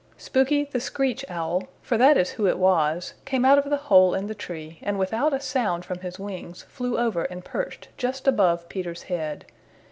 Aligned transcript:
Spooky 0.17 0.63
the 0.65 0.79
Screech 0.79 1.23
Owl, 1.29 1.67
for 1.83 1.95
that 1.95 2.17
is 2.17 2.31
who 2.31 2.47
it 2.47 2.57
was, 2.57 3.13
came 3.23 3.45
out 3.45 3.59
of 3.59 3.69
the 3.69 3.77
hole 3.77 4.15
in 4.15 4.25
the 4.25 4.33
tree 4.33 4.79
and 4.81 4.97
without 4.97 5.31
a 5.31 5.39
sound 5.39 5.85
from 5.85 5.99
his 5.99 6.17
wings 6.17 6.63
flew 6.63 6.97
over 6.97 7.25
and 7.25 7.45
perched 7.45 7.89
just 7.99 8.27
above 8.27 8.67
Peter's 8.67 9.03
head. 9.03 9.45